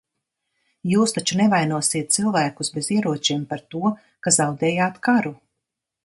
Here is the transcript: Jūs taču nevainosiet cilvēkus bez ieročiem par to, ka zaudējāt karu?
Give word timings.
Jūs 0.91 1.11
taču 1.17 1.35
nevainosiet 1.41 2.15
cilvēkus 2.15 2.73
bez 2.77 2.89
ieročiem 2.95 3.43
par 3.51 3.61
to, 3.75 3.91
ka 4.27 4.33
zaudējāt 4.39 4.97
karu? 5.09 5.35